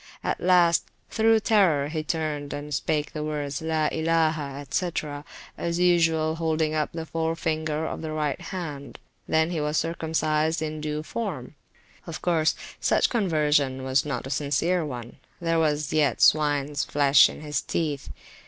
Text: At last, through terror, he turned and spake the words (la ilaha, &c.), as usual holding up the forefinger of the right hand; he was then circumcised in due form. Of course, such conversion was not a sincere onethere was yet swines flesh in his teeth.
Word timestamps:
At 0.23 0.41
last, 0.41 0.85
through 1.11 1.41
terror, 1.41 1.87
he 1.89 2.01
turned 2.03 2.53
and 2.53 2.73
spake 2.73 3.13
the 3.13 3.23
words 3.23 3.61
(la 3.61 3.87
ilaha, 3.91 4.65
&c.), 4.71 4.91
as 5.59 5.77
usual 5.77 6.37
holding 6.37 6.73
up 6.73 6.91
the 6.91 7.05
forefinger 7.05 7.85
of 7.85 8.01
the 8.01 8.11
right 8.11 8.41
hand; 8.41 8.97
he 9.27 9.61
was 9.61 9.79
then 9.79 9.91
circumcised 9.91 10.59
in 10.59 10.81
due 10.81 11.03
form. 11.03 11.53
Of 12.07 12.19
course, 12.23 12.55
such 12.79 13.11
conversion 13.11 13.83
was 13.83 14.03
not 14.03 14.25
a 14.25 14.31
sincere 14.31 14.81
onethere 14.83 15.59
was 15.59 15.93
yet 15.93 16.19
swines 16.19 16.83
flesh 16.83 17.29
in 17.29 17.41
his 17.41 17.61
teeth. 17.61 18.09